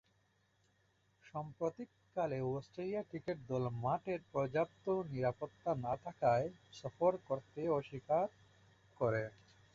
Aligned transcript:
সাম্প্রতিককালে 1.23 2.37
Australia 2.49 3.01
cricket 3.03 3.37
দল 3.47 3.63
মাঠের 3.83 4.19
পর্যাপ্ত 4.31 4.85
নিরাপত্তা 5.11 5.71
না 5.85 5.93
থাকায় 6.03 6.47
সফর 6.73 7.11
করতে 7.27 7.61
অস্বীকার 7.69 8.25
করে। 8.99 9.23